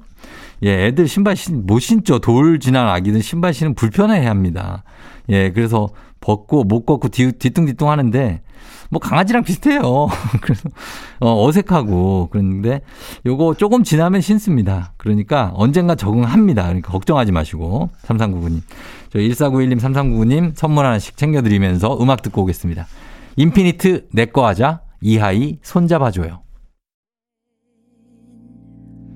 예, 0.62 0.86
애들 0.86 1.08
신발 1.08 1.34
신, 1.34 1.66
못 1.66 1.80
신죠. 1.80 2.20
돌 2.20 2.60
지난 2.60 2.88
아기는 2.88 3.20
신발 3.20 3.52
신은 3.52 3.74
불편해 3.74 4.26
합니다. 4.26 4.84
예, 5.28 5.50
그래서 5.50 5.88
벗고 6.20 6.62
못 6.62 6.86
걷고 6.86 7.08
뒤, 7.08 7.32
뒤뚱뒤뚱 7.32 7.88
하는데 7.88 8.42
뭐 8.90 9.00
강아지랑 9.00 9.44
비슷해요. 9.44 10.08
그래서 10.42 10.68
어, 11.20 11.46
어색하고 11.46 12.28
그런데 12.30 12.80
요거 13.26 13.54
조금 13.54 13.84
지나면 13.84 14.20
신습니다. 14.20 14.92
그러니까 14.96 15.52
언젠가 15.54 15.94
적응합니다. 15.94 16.64
그러니까 16.64 16.92
걱정하지 16.92 17.32
마시고 17.32 17.90
3399님. 18.06 18.60
저 19.12 19.18
1491님 19.18 19.80
3399님 19.80 20.52
선물 20.56 20.86
하나씩 20.86 21.16
챙겨드리면서 21.16 21.98
음악 22.00 22.22
듣고 22.22 22.42
오겠습니다. 22.42 22.86
인피니트 23.36 24.08
내꺼 24.12 24.46
하자 24.46 24.80
이하이 25.00 25.58
손잡아줘요. 25.62 26.40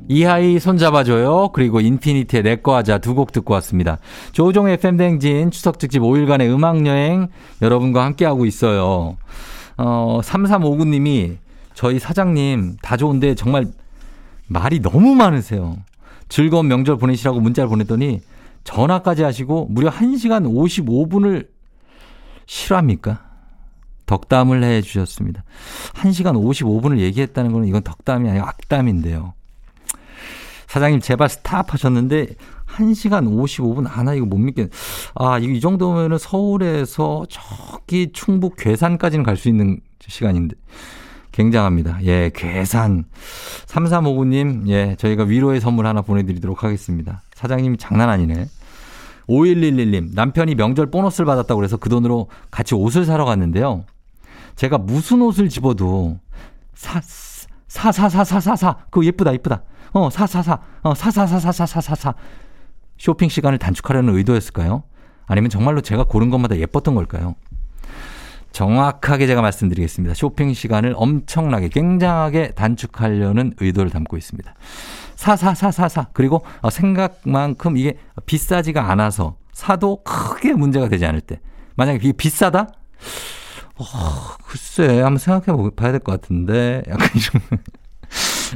이하이 0.09 0.59
손잡아줘요. 0.59 1.49
그리고 1.53 1.81
인피니트의 1.81 2.43
내꺼 2.43 2.77
하자 2.77 2.99
두 2.99 3.15
곡 3.15 3.33
듣고 3.33 3.55
왔습니다. 3.55 3.99
조종 4.33 4.69
FM 4.69 4.97
댕진 4.97 5.51
추석 5.51 5.79
특집 5.79 6.01
5일간의 6.03 6.53
음악여행 6.53 7.29
여러분과 7.63 8.05
함께하고 8.05 8.45
있어요. 8.45 9.17
어, 9.77 10.21
3359님이 10.23 11.37
저희 11.75 11.99
사장님 11.99 12.77
다 12.83 12.97
좋은데 12.97 13.35
정말 13.35 13.67
말이 14.47 14.81
너무 14.81 15.15
많으세요. 15.15 15.77
즐거운 16.29 16.69
명절 16.69 16.99
보내시라고 16.99 17.41
문자를 17.41 17.69
보냈더니 17.69 18.21
전화까지 18.65 19.23
하시고 19.23 19.69
무려 19.71 19.91
1시간 19.91 20.45
55분을 20.45 21.49
실합니까? 22.47 23.21
덕담을 24.07 24.63
해 24.65 24.83
주셨습니다. 24.83 25.45
1시간 25.95 26.35
55분을 26.35 26.99
얘기했다는 26.99 27.53
거는 27.53 27.69
이건 27.69 27.83
덕담이 27.83 28.29
아니라 28.29 28.49
악담인데요. 28.49 29.35
사장님 30.69 31.01
제발 31.01 31.29
스탑 31.29 31.73
하셨는데 31.73 32.35
1시간 32.67 33.29
55분 33.29 33.87
아나 33.89 34.15
이거 34.15 34.27
못 34.27 34.39
믿겠네. 34.39 34.69
아, 35.15 35.39
이 35.39 35.61
정도면은 35.61 36.19
서울에서 36.19 37.27
저기 37.29 38.11
충북 38.13 38.57
괴산까지는 38.57 39.25
갈 39.25 39.37
수 39.37 39.49
있는 39.49 39.81
시간인데. 40.01 40.57
굉장합니다. 41.33 41.99
예, 42.05 42.31
괴산. 42.33 43.05
3359님, 43.67 44.69
예, 44.69 44.95
저희가 44.99 45.25
위로의 45.25 45.61
선물 45.61 45.87
하나 45.87 46.01
보내드리도록 46.01 46.63
하겠습니다. 46.63 47.23
사장님이 47.35 47.77
장난 47.79 48.09
아니네. 48.09 48.47
5111님, 49.29 50.15
남편이 50.15 50.55
명절 50.55 50.91
보너스를 50.91 51.27
받았다고 51.27 51.59
그래서 51.59 51.77
그 51.77 51.89
돈으로 51.89 52.29
같이 52.51 52.75
옷을 52.75 53.05
사러 53.05 53.25
갔는데요. 53.25 53.85
제가 54.55 54.79
무슨 54.79 55.23
옷을 55.23 55.49
집어도 55.49 56.19
사, 56.75 57.01
사사사사사사 57.75 58.77
그거 58.89 59.05
예쁘다 59.05 59.33
예쁘다 59.33 59.63
어 59.93 60.09
사사사 60.09 60.61
어 60.83 60.95
사사사사사사사 60.95 62.15
쇼핑 62.97 63.29
시간을 63.29 63.59
단축하려는 63.59 64.15
의도였을까요? 64.15 64.85
아니면 65.27 65.51
정말로 65.51 65.81
제가 65.81 66.05
고른 66.05 66.31
것마다 66.31 66.57
예뻤던 66.57 66.95
걸까요? 66.95 67.35
정확하게 68.53 69.27
제가 69.27 69.43
말씀드리겠습니다. 69.43 70.15
쇼핑 70.15 70.55
시간을 70.55 70.95
엄청나게 70.97 71.69
굉장하게 71.71 72.53
단축하려는 72.53 73.55
의도를 73.59 73.91
담고 73.91 74.17
있습니다. 74.17 74.55
사사사사사 75.17 76.09
그리고 76.13 76.45
생각만큼 76.71 77.77
이게 77.77 77.99
비싸지가 78.25 78.89
않아서 78.89 79.37
사도 79.53 80.05
크게 80.05 80.53
문제가 80.53 80.89
되지 80.89 81.07
않을 81.07 81.21
때 81.21 81.41
만약에 81.75 81.99
이게 82.01 82.13
비싸다 82.13 82.69
어, 83.77 83.85
글쎄 84.47 85.01
한번 85.01 85.19
생각해 85.19 85.71
봐야 85.75 85.91
될 85.93 86.01
것 86.01 86.21
같은데 86.21 86.83
약간 86.89 87.09
좀 87.21 87.41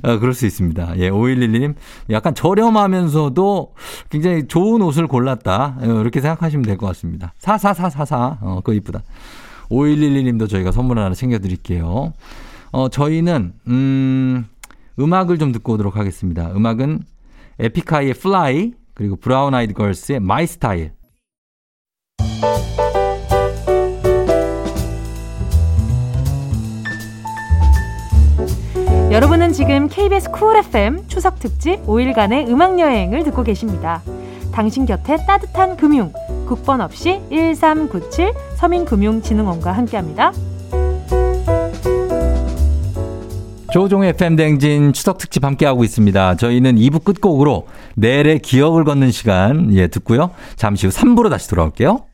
어, 0.04 0.18
그럴 0.18 0.32
수 0.34 0.46
있습니다. 0.46 0.98
예, 0.98 1.10
5111님. 1.10 1.74
약간 2.10 2.34
저렴하면서도 2.34 3.74
굉장히 4.10 4.46
좋은 4.46 4.80
옷을 4.82 5.06
골랐다. 5.08 5.78
어, 5.80 5.84
이렇게 6.00 6.20
생각하시면 6.20 6.64
될 6.64 6.76
것 6.76 6.86
같습니다. 6.88 7.32
4444. 7.38 8.38
어, 8.40 8.56
그거 8.62 8.72
이쁘다. 8.74 9.02
5111님도 9.70 10.48
저희가 10.48 10.70
선물 10.70 10.98
하나 11.00 11.14
챙겨드릴게요. 11.14 12.12
어, 12.70 12.88
저희는, 12.88 13.54
음, 13.66 14.46
음악을 15.00 15.38
좀 15.38 15.50
듣고 15.52 15.72
오도록 15.74 15.96
하겠습니다. 15.96 16.50
음악은 16.54 17.02
에픽하이의 17.58 18.10
Fly, 18.10 18.74
그리고 18.94 19.16
브라운 19.16 19.54
아이드 19.54 19.72
걸스의 19.72 20.18
My 20.18 20.44
Style. 20.44 20.90
여러분은 29.18 29.52
지금 29.52 29.88
KBS 29.88 30.30
Cool 30.30 30.56
FM 30.58 31.08
추석 31.08 31.40
특집 31.40 31.84
5일간의 31.86 32.48
음악 32.50 32.78
여행을 32.78 33.24
듣고 33.24 33.42
계십니다. 33.42 34.00
당신 34.52 34.86
곁에 34.86 35.16
따뜻한 35.26 35.76
금융 35.76 36.12
국번 36.46 36.80
없이 36.80 37.20
1397 37.28 38.32
서민금융진흥원과 38.54 39.72
함께합니다. 39.72 40.32
조종의 43.72 44.10
FM 44.10 44.36
댕진 44.36 44.92
추석 44.92 45.18
특집 45.18 45.44
함께하고 45.44 45.82
있습니다. 45.82 46.36
저희는 46.36 46.76
2부 46.76 47.02
끝곡으로 47.02 47.66
내일의 47.96 48.38
기억을 48.38 48.84
걷는 48.84 49.10
시간 49.10 49.74
예 49.74 49.88
듣고요. 49.88 50.30
잠시 50.54 50.86
후 50.86 50.92
3부로 50.92 51.28
다시 51.28 51.48
돌아올게요. 51.48 52.07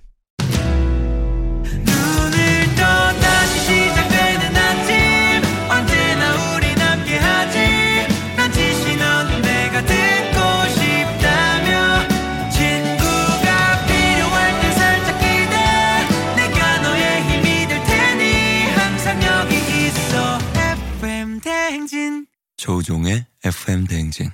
조우종의 22.65 23.27
FM 23.45 23.87
대행진. 23.87 24.31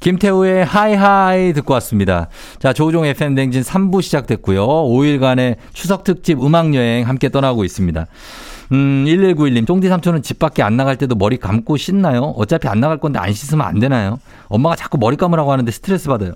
김태우의 0.00 0.66
하이하이 0.66 1.54
듣고 1.54 1.72
왔습니다. 1.74 2.28
자, 2.58 2.74
조우종 2.74 3.06
FM 3.06 3.34
대행진 3.34 3.62
3부 3.62 4.02
시작됐고요. 4.02 4.66
5일간의 4.66 5.56
추석 5.72 6.04
특집 6.04 6.44
음악 6.44 6.74
여행 6.74 7.08
함께 7.08 7.30
떠나고 7.30 7.64
있습니다. 7.64 8.06
음, 8.72 9.04
1191님, 9.06 9.66
쫑디 9.66 9.88
삼촌은 9.88 10.22
집 10.22 10.38
밖에 10.38 10.62
안 10.62 10.76
나갈 10.76 10.96
때도 10.96 11.14
머리 11.14 11.38
감고 11.38 11.78
씻나요? 11.78 12.34
어차피 12.36 12.68
안 12.68 12.78
나갈 12.80 12.98
건데 12.98 13.18
안 13.18 13.32
씻으면 13.32 13.66
안 13.66 13.78
되나요? 13.78 14.18
엄마가 14.48 14.76
자꾸 14.76 14.98
머리 14.98 15.16
감으라고 15.16 15.50
하는데 15.50 15.72
스트레스 15.72 16.08
받아요. 16.08 16.32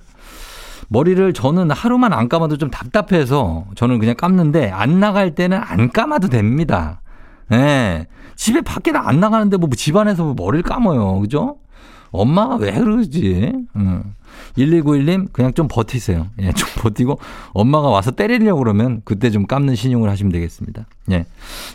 머리를 0.89 1.35
저는 1.35 1.71
하루만 1.71 2.15
안 2.15 2.31
감아도 2.31 2.57
좀 2.57 2.71
답답해서 2.71 3.67
저는 3.75 3.99
그냥 3.99 4.15
감는데 4.17 4.71
안 4.71 5.01
나갈 5.01 5.35
때는 5.35 5.59
안 5.59 5.93
감아도 5.93 6.29
됩니다. 6.31 7.03
예. 7.53 7.57
네. 7.57 8.07
집에 8.37 8.63
밖에 8.63 8.91
안 8.95 9.21
나가는데 9.21 9.57
뭐 9.57 9.69
집안에서 9.77 10.25
뭐 10.25 10.35
머리를 10.35 10.63
감아요. 10.63 11.21
그죠? 11.21 11.57
엄마가 12.11 12.57
왜 12.57 12.73
그러지? 12.73 13.53
응. 13.77 14.03
1291님, 14.57 15.33
그냥 15.33 15.53
좀 15.55 15.69
버티세요. 15.69 16.29
예, 16.41 16.53
좀 16.53 16.69
버티고, 16.77 17.19
엄마가 17.53 17.89
와서 17.89 18.11
때리려고 18.11 18.61
그러면 18.61 19.03
그때 19.05 19.31
좀 19.31 19.47
감는 19.47 19.75
신용을 19.75 20.09
하시면 20.11 20.33
되겠습니다. 20.33 20.87
예. 21.13 21.27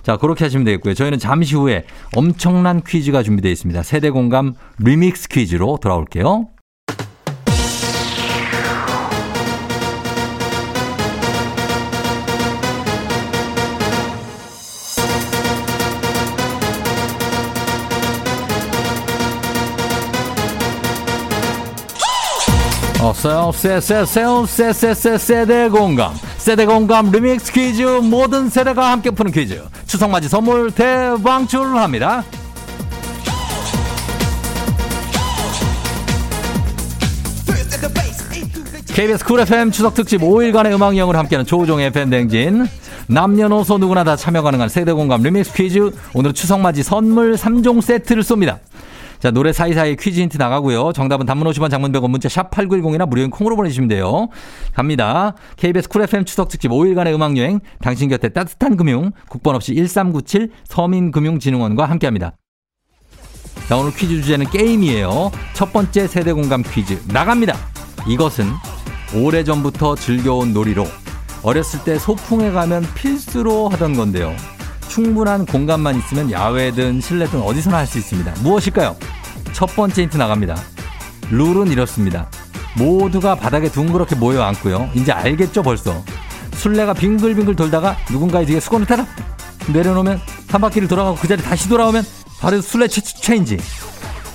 자, 0.03 0.17
그렇게 0.17 0.46
하시면 0.46 0.65
되겠고요. 0.65 0.94
저희는 0.94 1.20
잠시 1.20 1.55
후에 1.55 1.86
엄청난 2.15 2.82
퀴즈가 2.82 3.24
준비되어 3.24 3.51
있습니다. 3.51 3.84
세대 3.84 4.10
공감 4.10 4.55
리믹스 4.79 5.29
퀴즈로 5.29 5.77
돌아올게요. 5.82 6.48
어서요, 23.25 23.51
세세세요, 23.53 24.46
세세세 24.46 25.17
세대 25.17 25.67
공감. 25.67 26.13
세대 26.38 26.63
공감 26.63 27.10
리믹스 27.10 27.51
퀴즈 27.51 27.82
모든 27.82 28.50
세대가 28.50 28.91
함께 28.91 29.10
푸는 29.10 29.32
퀴즈 29.32 29.63
추석 29.88 30.12
맞이 30.12 30.29
선물 30.29 30.70
대방출합니다. 30.70 32.24
KBS 38.94 39.25
Cool 39.25 39.39
FM 39.39 39.72
추석 39.72 39.96
특집 39.96 40.22
5일간의 40.22 40.75
음악 40.75 40.96
여행을 40.96 41.15
함께하는 41.15 41.48
조우종의 41.48 41.88
FM 41.88 42.12
대행진 42.12 42.68
남녀노소 43.08 43.79
누구나 43.79 44.03
다 44.03 44.15
참여 44.15 44.44
가능한 44.44 44.70
세대 44.70 44.94
공감 44.94 45.24
리믹스 45.24 45.53
퀴즈 45.53 45.91
오늘은 46.13 46.36
추석 46.36 46.60
맞이 46.60 46.84
선물 46.84 47.34
3종 47.34 47.82
세트를 47.82 48.22
쏩니다. 48.22 48.60
자, 49.19 49.31
노래 49.31 49.53
사이사이 49.53 49.95
퀴즈 49.95 50.19
힌트 50.19 50.38
나가고요. 50.38 50.93
정답은 50.93 51.25
단문 51.25 51.48
50원 51.51 51.69
장문 51.69 51.91
100원 51.91 52.10
문자 52.10 52.29
샵 52.29 52.51
8910이나 52.51 53.07
무료인 53.07 53.29
콩으로 53.29 53.55
보내주시면 53.55 53.89
돼요. 53.89 54.29
갑니다. 54.74 55.36
KBS 55.57 55.89
Cool 55.89 56.04
FM 56.03 56.25
추석 56.25 56.50
특집 56.50 56.72
5일간의 56.72 57.13
음악 57.13 57.38
여행 57.38 57.60
당신 57.81 58.10
곁에 58.10 58.29
따뜻한 58.29 58.77
금융 58.77 59.12
국번 59.29 59.55
없이 59.55 59.74
1397 59.75 60.51
서민금융진흥원과 60.65 61.86
함께합니다. 61.86 62.34
자, 63.67 63.77
오늘 63.77 63.91
퀴즈 63.91 64.22
주제는 64.22 64.50
게임이에요. 64.51 65.31
첫 65.53 65.74
번째 65.74 66.07
세대 66.07 66.34
공감 66.34 66.62
퀴즈 66.62 67.01
나갑니다. 67.07 67.55
이것은 68.07 68.45
오래전부터 69.15 69.95
즐겨온 69.95 70.53
놀이로 70.53 70.86
어렸을 71.41 71.84
때 71.84 71.98
소풍에 71.98 72.51
가면 72.51 72.84
필수로 72.95 73.69
하던 73.69 73.95
건데요. 73.95 74.36
충분한 74.96 75.46
공간만 75.46 75.98
있으면 75.98 76.32
야외든 76.32 77.02
실내든 77.02 77.42
어디서나 77.42 77.80
할 77.80 77.86
수 77.86 77.98
있습니다. 77.98 78.34
무엇일까요? 78.42 78.96
첫 79.52 79.66
번째 79.75 80.04
힌트 80.04 80.16
나갑니다. 80.16 80.56
룰은 81.30 81.68
이렇습니다. 81.68 82.30
모두가 82.78 83.36
바닥에 83.36 83.70
둥그렇게 83.70 84.16
모여 84.16 84.42
앉고요. 84.44 84.92
이제 84.94 85.12
알겠죠 85.12 85.64
벌써. 85.64 86.02
술래가 86.54 86.94
빙글빙글 86.94 87.58
돌다가 87.58 87.98
누군가의 88.10 88.46
뒤에 88.46 88.62
수건을 88.62 88.86
타라 88.86 89.06
내려놓으면 89.68 90.22
한 90.48 90.62
바퀴를 90.62 90.88
돌아가고 90.88 91.18
그 91.18 91.28
자리 91.28 91.44
다시 91.44 91.68
돌아오면 91.68 92.02
바로 92.40 92.62
술래 92.62 92.88
체, 92.88 93.02
체인지. 93.02 93.58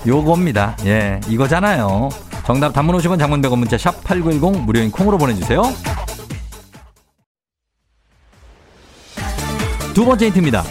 요겁니다. 0.07 0.77
예, 0.85 1.21
이거잖아요. 1.27 2.11
정답 2.45 2.75
단문 2.75 2.97
50원 2.99 3.19
장문 3.19 3.41
100원 3.41 3.59
문자 3.59 3.79
샵8910 3.79 4.61
무료인 4.65 4.91
콩으로 4.91 5.17
보내주세요. 5.17 5.63
두 9.95 10.05
번째 10.05 10.27
힌트입니다. 10.27 10.65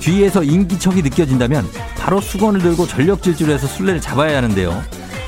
뒤에서 0.00 0.42
인기척이 0.42 1.02
느껴진다면 1.02 1.66
바로 1.98 2.20
수건을 2.20 2.60
들고 2.60 2.86
전력 2.86 3.22
질주를 3.22 3.54
해서 3.54 3.66
술래를 3.66 4.00
잡아야 4.00 4.36
하는데요. 4.36 4.82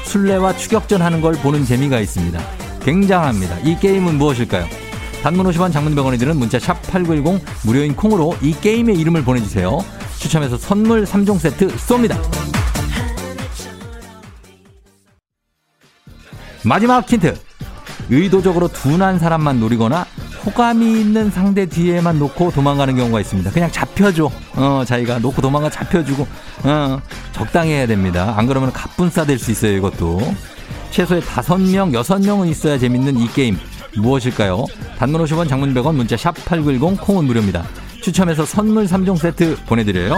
술래와 0.04 0.56
추격전 0.56 1.02
하는 1.02 1.20
걸 1.20 1.34
보는 1.34 1.64
재미가 1.64 2.00
있습니다. 2.00 2.40
굉장합니다. 2.82 3.58
이 3.60 3.78
게임은 3.78 4.16
무엇일까요? 4.18 4.66
단문 5.22 5.46
50원 5.46 5.72
장문 5.72 5.94
100원이 5.94 6.18
드는 6.18 6.36
문자 6.36 6.58
샵 6.58 6.80
8910 6.82 7.44
무료인 7.64 7.94
콩으로 7.94 8.36
이 8.40 8.54
게임의 8.58 8.96
이름을 8.96 9.24
보내주세요. 9.24 9.84
추첨해서 10.18 10.56
선물 10.56 11.04
3종 11.04 11.38
세트 11.38 11.68
쏩니다. 11.76 12.18
마지막 16.64 17.10
힌트. 17.10 17.38
의도적으로 18.10 18.68
둔한 18.68 19.18
사람만 19.18 19.60
노리거나 19.60 20.06
호감이 20.44 21.00
있는 21.00 21.30
상대 21.30 21.66
뒤에만 21.66 22.18
놓고 22.18 22.50
도망가는 22.52 22.96
경우가 22.96 23.20
있습니다. 23.20 23.50
그냥 23.50 23.70
잡혀줘. 23.70 24.30
어, 24.56 24.84
자기가 24.86 25.18
놓고 25.18 25.42
도망가 25.42 25.68
잡혀주고, 25.68 26.26
어, 26.64 27.00
적당히 27.32 27.72
해야 27.72 27.86
됩니다. 27.86 28.34
안 28.36 28.46
그러면 28.46 28.72
갑분싸 28.72 29.24
될 29.26 29.38
수 29.38 29.50
있어요, 29.50 29.72
이것도. 29.76 30.20
최소의 30.90 31.20
다섯 31.22 31.58
명, 31.58 31.92
여섯 31.92 32.20
명은 32.20 32.48
있어야 32.48 32.78
재밌는 32.78 33.18
이 33.18 33.28
게임. 33.28 33.58
무엇일까요? 33.96 34.64
단문 34.98 35.22
50원 35.24 35.48
장문 35.48 35.74
100원 35.74 35.94
문자 35.94 36.16
샵 36.16 36.34
8910 36.44 37.00
콩은 37.00 37.24
무료입니다. 37.24 37.64
추첨해서 38.02 38.46
선물 38.46 38.86
3종 38.86 39.18
세트 39.18 39.56
보내드려요. 39.66 40.14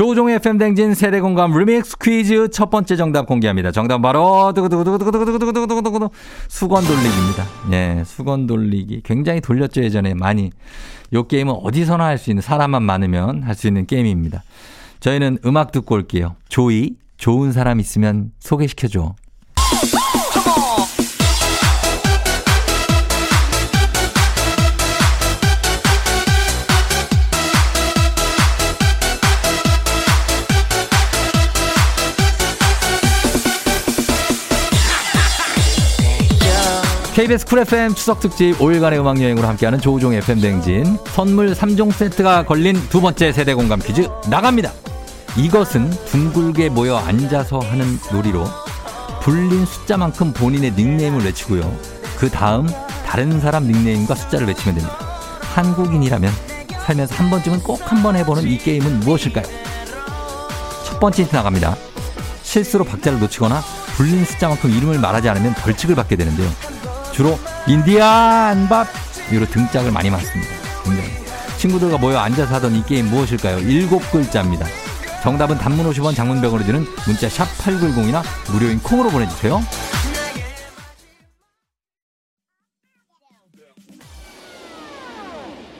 조종의 0.00 0.40
팬댕진 0.40 0.92
세대공감 0.92 1.56
리믹스 1.56 1.96
퀴즈 1.96 2.50
첫 2.50 2.68
번째 2.68 2.96
정답 2.96 3.24
공개합니다. 3.24 3.72
정답 3.72 4.02
바로 4.02 4.52
두구두구두구두구두구두구두구두구 4.54 6.10
수건 6.48 6.84
돌리기입니다. 6.84 7.44
예, 7.72 8.02
수건 8.04 8.46
돌리기 8.46 9.00
굉장히 9.04 9.40
돌렸죠 9.40 9.82
예전에 9.82 10.12
많이. 10.12 10.50
요 11.14 11.26
게임은 11.26 11.54
어디서나 11.62 12.04
할 12.04 12.18
수 12.18 12.28
있는 12.30 12.42
사람만 12.42 12.82
많으면 12.82 13.42
할 13.44 13.54
수 13.54 13.68
있는 13.68 13.86
게임입니다. 13.86 14.42
저희는 15.00 15.38
음악 15.46 15.72
듣고 15.72 15.94
올게요. 15.94 16.36
조이 16.50 16.96
좋은 17.16 17.52
사람 17.52 17.80
있으면 17.80 18.32
소개시켜줘. 18.38 19.14
KBS 37.16 37.46
Cool 37.46 37.60
FM 37.60 37.94
추석 37.94 38.20
특집 38.20 38.58
5일간의 38.58 39.00
음악 39.00 39.18
여행으로 39.22 39.48
함께하는 39.48 39.80
조우종 39.80 40.12
FM 40.12 40.38
대행진 40.38 40.98
선물 41.06 41.54
3종 41.54 41.90
세트가 41.90 42.44
걸린 42.44 42.76
두 42.90 43.00
번째 43.00 43.32
세대 43.32 43.54
공감 43.54 43.78
퀴즈 43.78 44.06
나갑니다. 44.28 44.70
이것은 45.34 45.88
둥글게 46.10 46.68
모여 46.68 46.96
앉아서 46.96 47.58
하는 47.60 47.98
놀이로 48.12 48.44
불린 49.22 49.64
숫자만큼 49.64 50.34
본인의 50.34 50.72
닉네임을 50.76 51.24
외치고요. 51.24 51.74
그 52.18 52.28
다음 52.28 52.66
다른 53.06 53.40
사람 53.40 53.66
닉네임과 53.66 54.14
숫자를 54.14 54.46
외치면 54.48 54.74
됩니다. 54.74 54.98
한국인이라면 55.54 56.30
살면서 56.84 57.14
한 57.14 57.30
번쯤은 57.30 57.62
꼭 57.62 57.80
한 57.90 58.02
번 58.02 58.14
해보는 58.16 58.46
이 58.46 58.58
게임은 58.58 59.00
무엇일까요? 59.00 59.46
첫 60.84 61.00
번째 61.00 61.22
힌트 61.22 61.34
나갑니다. 61.34 61.76
실수로 62.42 62.84
박자를 62.84 63.18
놓치거나 63.20 63.62
불린 63.96 64.22
숫자만큼 64.26 64.70
이름을 64.70 64.98
말하지 65.00 65.30
않으면 65.30 65.54
벌칙을 65.54 65.94
받게 65.94 66.16
되는데요. 66.16 66.48
주로 67.16 67.38
인디안 67.66 68.68
밥 68.68 68.86
이로 69.32 69.46
등짝을 69.46 69.90
많이 69.90 70.10
맞습니다. 70.10 70.52
굉장히. 70.84 71.08
친구들과 71.56 71.96
모여 71.96 72.18
앉아서 72.18 72.56
하던 72.56 72.74
이 72.74 72.84
게임 72.84 73.06
무엇일까요? 73.06 73.58
일곱 73.60 74.00
글자입니다. 74.12 74.66
정답은 75.22 75.56
단문 75.56 75.90
50원 75.90 76.14
장문 76.14 76.42
100원을 76.42 76.66
드는 76.66 76.86
문자 77.06 77.26
샵 77.30 77.46
8910이나 77.64 78.22
무료인 78.52 78.78
콩으로 78.80 79.08
보내주세요. 79.08 79.62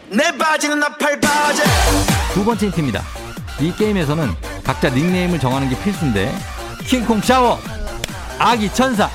내 0.09 0.39
바지는 0.39 0.81
나팔 0.81 1.21
바지 1.21 1.63
두 2.33 2.47
번째 2.47 2.67
힌트입니다. 2.67 3.03
이 3.61 3.75
게임에서는 3.77 4.31
각자 4.65 4.89
닉네임을 4.89 5.39
정하는 5.39 5.69
게 5.69 5.79
필수인데 5.83 6.35
킹콩 6.87 7.21
샤워, 7.21 7.59
아기 8.39 8.73
천사 8.73 9.11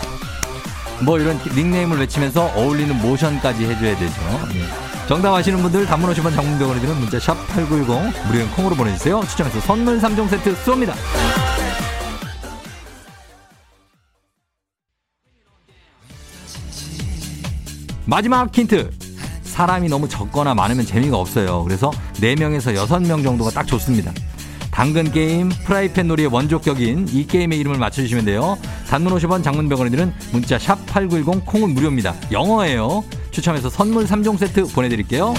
뭐 1.04 1.20
이런 1.20 1.40
닉네임을 1.56 2.00
외치면서 2.00 2.46
어울리는 2.56 2.96
모션까지 3.02 3.66
해줘야 3.66 3.98
되죠. 3.98 4.14
예. 4.56 5.08
정답 5.08 5.34
아시는 5.34 5.62
분들 5.62 5.86
단문 5.86 6.14
50원 6.14 6.34
장문병원에 6.34 6.80
드는 6.80 6.96
문자 6.98 7.20
샵 7.20 7.36
8910 7.48 8.28
무료인 8.28 8.50
콩으로 8.52 8.76
보내주세요. 8.76 9.22
추첨해서 9.28 9.60
선물 9.62 10.00
3종 10.00 10.30
세트 10.30 10.56
쏩니다. 10.64 10.94
마지막 18.06 18.56
힌트. 18.56 18.92
사람이 19.44 19.90
너무 19.90 20.08
적거나 20.08 20.54
많으면 20.54 20.86
재미가 20.86 21.18
없어요. 21.18 21.64
그래서 21.64 21.92
4명에서 22.16 22.74
6명 22.74 23.24
정도가 23.24 23.52
딱 23.52 23.68
좋습니다. 23.68 24.14
당근 24.72 25.12
게임 25.12 25.50
프라이팬 25.66 26.08
놀이의 26.08 26.30
원조격인 26.32 27.10
이 27.10 27.28
게임의 27.28 27.60
이름을 27.60 27.78
맞춰주시면 27.78 28.26
돼요. 28.26 28.58
단문 28.90 29.14
50원 29.14 29.44
장문 29.44 29.70
100원이 29.70 29.92
드는 29.92 30.14
문자 30.32 30.58
샵 30.58 30.86
8910 30.88 31.46
콩은 31.46 31.74
무료입니다. 31.74 32.16
영어예요. 32.32 33.04
추첨해서 33.32 33.70
선물 33.70 34.06
3종 34.06 34.38
세트 34.38 34.74
보내드릴게요. 34.74 35.34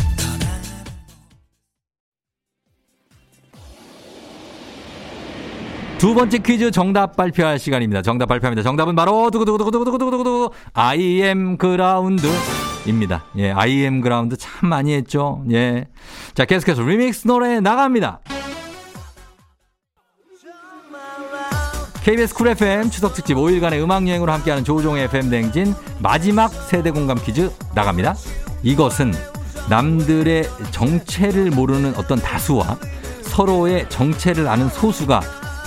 두 5.99 6.15
번째 6.15 6.39
퀴즈 6.39 6.73
정답 6.73 7.17
발표할 7.17 7.61
시간입니다. 7.61 8.03
정답 8.03 8.27
발표합니다. 8.27 8.65
정답은 8.65 8.97
바로 8.97 9.31
두구두구두구두구두구두구두구 9.31 10.51
I 10.75 10.99
am 11.23 11.57
ground 11.57 12.27
입니다. 12.87 13.25
예, 13.37 13.53
I 13.53 13.71
am 13.71 14.01
ground 14.01 14.37
참 14.37 14.69
많이 14.69 14.95
했죠. 14.95 15.45
예. 15.53 15.87
자, 16.35 16.45
계속해서 16.45 16.83
리믹스 16.83 17.29
노래 17.29 17.61
나갑니다. 17.61 18.19
KBS 22.05 22.35
Cool 22.35 22.49
FM 22.49 22.91
추석 22.91 23.15
특집 23.15 23.37
5일간의 23.37 23.81
음악 23.81 24.09
여행으로 24.09 24.33
함께하는 24.33 24.65
조우종의 24.65 25.05
FM 25.05 25.31
대행진 25.31 25.73
마지막 26.01 26.49
세대 26.49 26.91
공감 26.91 27.17
퀴즈 27.17 27.49
나갑니다. 27.77 28.17
이것은 28.65 29.15
남들의 29.71 30.49
정체를 30.73 31.51
모르는 31.53 31.95
어떤 31.95 32.19
다수와 32.19 32.77
서로의 33.23 33.89
정체를 33.89 34.49
아는 34.49 34.69
소수가 34.69 35.21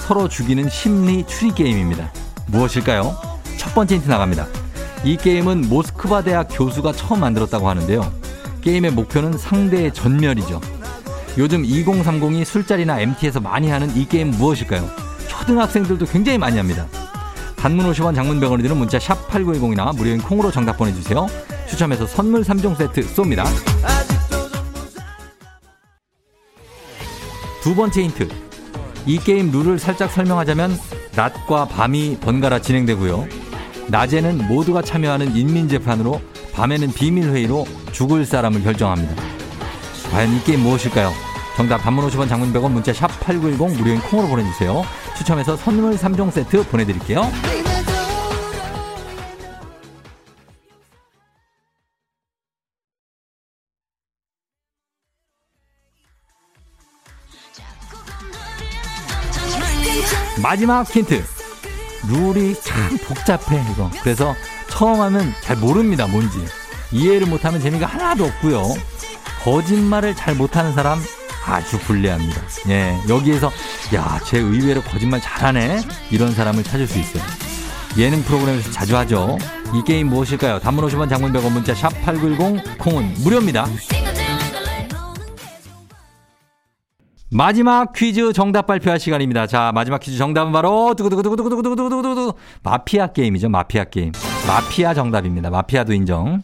서로 0.06 0.28
죽이는 0.28 0.70
심리 0.70 1.26
추리 1.26 1.56
게임입니다. 1.56 2.12
무엇일까요? 2.48 3.16
첫 3.58 3.74
번째 3.74 3.96
힌트 3.96 4.10
나갑니다. 4.10 4.48
이 5.06 5.16
게임은 5.16 5.70
모스크바 5.70 6.22
대학 6.22 6.50
교수가 6.52 6.92
처음 6.92 7.22
만들었다고 7.22 7.70
하는데요. 7.70 8.12
게임의 8.60 8.92
목표는 8.92 9.38
상대의 9.38 9.94
전멸이죠. 9.94 10.60
요즘 11.38 11.64
2030이 11.64 12.44
술자리나 12.44 13.00
MT에서 13.00 13.40
많이 13.40 13.70
하는 13.70 13.96
이 13.96 14.06
게임 14.06 14.32
무엇일까요? 14.32 15.05
초등학생들도 15.46 16.08
굉장히 16.08 16.40
많이 16.40 16.58
합니다. 16.58 16.88
단문 17.56 17.92
50원 17.92 18.16
장문 18.16 18.40
100원이 18.40 18.64
드는 18.64 18.78
문자 18.78 18.98
샵 18.98 19.28
8910이나 19.30 19.96
무료인 19.96 20.20
콩으로 20.20 20.52
정답 20.52 20.78
보내주세요. 20.78 21.28
추첨해서 21.68 22.08
선물 22.08 22.42
3종 22.42 22.76
세트 22.76 23.02
쏩니다. 23.02 23.46
두 27.62 27.76
번째 27.76 28.04
힌트. 28.04 28.28
이 29.06 29.20
게임 29.20 29.52
룰을 29.52 29.78
살짝 29.78 30.12
설명하자면 30.12 30.80
낮과 31.16 31.66
밤이 31.66 32.18
번갈아 32.22 32.60
진행되고요. 32.60 33.28
낮에는 33.88 34.48
모두가 34.48 34.82
참여하는 34.82 35.36
인민재판으로 35.36 36.22
밤에는 36.54 36.92
비밀회의로 36.92 37.68
죽을 37.92 38.26
사람을 38.26 38.64
결정합니다. 38.64 39.16
과연 40.12 40.36
이 40.36 40.44
게임 40.44 40.62
무엇일까요? 40.62 41.12
정답 41.56 41.78
단문 41.78 42.08
50원 42.10 42.28
장문 42.28 42.52
100원 42.52 42.72
문자 42.72 42.92
샵 42.92 43.08
8910 43.20 43.78
무료인 43.78 44.00
콩으로 44.02 44.28
보내주세요. 44.28 44.84
추첨해서 45.18 45.56
선물 45.58 45.96
3종 45.96 46.32
세트 46.32 46.68
보내드릴게요. 46.70 47.30
마지막 60.42 60.84
힌트. 60.84 61.24
룰이 62.08 62.54
참 62.62 62.98
복잡해, 63.08 63.66
이거. 63.72 63.90
그래서 64.04 64.36
처음 64.70 65.02
하면 65.02 65.34
잘 65.42 65.58
모릅니다, 65.58 66.06
뭔지. 66.06 66.38
이해를 66.92 67.26
못하면 67.26 67.60
재미가 67.60 67.88
하나도 67.88 68.26
없고요. 68.26 68.64
거짓말을 69.44 70.16
잘 70.16 70.36
못하는 70.36 70.74
사람 70.74 71.00
아주 71.46 71.80
불리합니다. 71.80 72.42
예, 72.70 72.98
여기에서 73.08 73.52
야, 73.94 74.20
쟤 74.26 74.40
의외로 74.40 74.82
거짓말 74.82 75.22
잘하네. 75.22 75.82
이런 76.12 76.32
사람을 76.34 76.64
찾을 76.64 76.88
수 76.88 77.00
있어요. 77.00 77.24
예능 77.98 78.22
프로그램에서 78.24 78.72
자주 78.72 78.98
하죠. 78.98 79.38
이 79.74 79.82
게임 79.86 80.08
무엇일까요? 80.08 80.60
단문 80.60 80.86
50원 80.86 81.10
장문 81.10 81.32
100원 81.32 81.52
문자 81.52 81.74
샵 81.74 81.90
8910 82.04 82.78
콩은 82.78 83.14
무료입니다. 83.24 83.68
마지막 87.32 87.92
퀴즈 87.94 88.34
정답 88.34 88.68
발표할 88.68 89.00
시간입니다. 89.00 89.48
자, 89.48 89.72
마지막 89.74 90.00
퀴즈 90.00 90.18
정답은 90.18 90.52
바로 90.52 90.94
두구두구두구두구두구두구두구 90.96 92.34
마피아 92.64 93.08
게임이죠. 93.08 93.50
마피아 93.50 93.86
게임. 93.86 94.12
마피아 94.48 94.94
정답입니다. 94.94 95.50
마피아도 95.50 95.94
인정. 95.94 96.44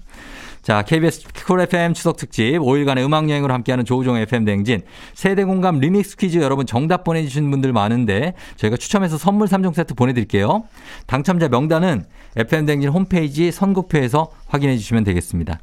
자, 0.61 0.83
KBS 0.83 1.27
Cool 1.47 1.61
FM 1.61 1.93
추석 1.93 2.17
특집 2.17 2.59
5일간의 2.59 3.03
음악 3.03 3.29
여행으로 3.29 3.51
함께하는 3.53 3.83
조우종 3.83 4.17
FM 4.17 4.45
대행진 4.45 4.81
세대 5.15 5.43
공감 5.43 5.79
리믹스 5.79 6.17
퀴즈 6.17 6.37
여러분 6.37 6.67
정답 6.67 7.03
보내주신 7.03 7.49
분들 7.49 7.73
많은데 7.73 8.35
저희가 8.57 8.77
추첨해서 8.77 9.17
선물 9.17 9.47
3종 9.47 9.73
세트 9.73 9.95
보내드릴게요. 9.95 10.63
당첨자 11.07 11.47
명단은 11.47 12.05
FM 12.35 12.67
대행진 12.67 12.89
홈페이지 12.89 13.51
선곡표에서 13.51 14.29
확인해 14.47 14.77
주시면 14.77 15.03
되겠습니다. 15.03 15.59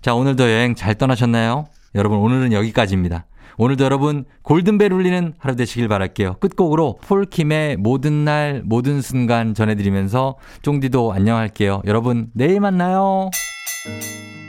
자, 0.00 0.14
오늘도 0.14 0.44
여행 0.44 0.76
잘 0.76 0.94
떠나셨나요? 0.94 1.66
여러분 1.96 2.18
오늘은 2.18 2.52
여기까지입니다. 2.52 3.26
오늘도 3.58 3.84
여러분 3.84 4.26
골든벨 4.42 4.92
울리는 4.92 5.34
하루 5.38 5.56
되시길 5.56 5.88
바랄게요. 5.88 6.34
끝곡으로 6.40 6.98
폴킴의 7.02 7.78
모든 7.78 8.24
날 8.24 8.62
모든 8.64 9.00
순간 9.00 9.54
전해드리면서 9.54 10.36
쫑디도 10.62 11.12
안녕할게요. 11.12 11.82
여러분 11.86 12.28
내일 12.34 12.60
만나요. 12.60 13.30
Música 13.66 14.45